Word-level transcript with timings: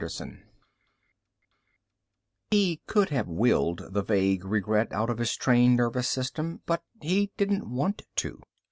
_2 0.33 0.37
He 2.49 2.81
could 2.87 3.09
have 3.11 3.27
willed 3.27 3.93
the 3.93 4.01
vague 4.01 4.43
regret 4.43 4.91
out 4.91 5.11
of 5.11 5.19
his 5.19 5.35
trained 5.35 5.77
nervous 5.77 6.09
system, 6.09 6.61
but 6.65 6.81
he 7.03 7.31
didn't 7.37 7.69
want 7.69 8.01
to. 8.15 8.41